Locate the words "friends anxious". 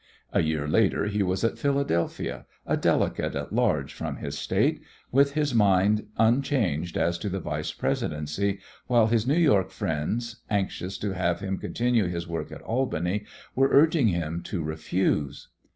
9.69-10.97